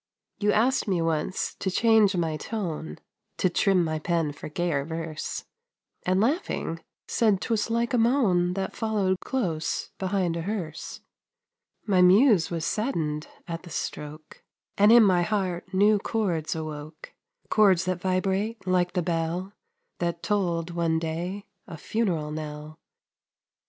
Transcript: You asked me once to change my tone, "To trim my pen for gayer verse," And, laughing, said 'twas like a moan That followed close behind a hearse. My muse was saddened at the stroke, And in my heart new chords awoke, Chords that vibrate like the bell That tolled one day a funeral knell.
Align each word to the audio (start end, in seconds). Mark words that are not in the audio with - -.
You 0.39 0.51
asked 0.51 0.87
me 0.87 0.99
once 0.99 1.53
to 1.59 1.69
change 1.69 2.15
my 2.15 2.35
tone, 2.35 2.97
"To 3.37 3.51
trim 3.51 3.83
my 3.83 3.99
pen 3.99 4.31
for 4.33 4.49
gayer 4.49 4.83
verse," 4.83 5.45
And, 6.07 6.19
laughing, 6.19 6.79
said 7.07 7.39
'twas 7.39 7.69
like 7.69 7.93
a 7.93 7.99
moan 7.99 8.55
That 8.55 8.75
followed 8.75 9.19
close 9.23 9.91
behind 9.99 10.35
a 10.35 10.41
hearse. 10.41 11.01
My 11.85 12.01
muse 12.01 12.49
was 12.49 12.65
saddened 12.65 13.27
at 13.47 13.61
the 13.61 13.69
stroke, 13.69 14.41
And 14.75 14.91
in 14.91 15.03
my 15.03 15.21
heart 15.21 15.71
new 15.71 15.99
chords 15.99 16.55
awoke, 16.55 17.13
Chords 17.49 17.85
that 17.85 18.01
vibrate 18.01 18.65
like 18.65 18.93
the 18.93 19.03
bell 19.03 19.53
That 19.99 20.23
tolled 20.23 20.71
one 20.71 20.97
day 20.97 21.45
a 21.67 21.77
funeral 21.77 22.31
knell. 22.31 22.79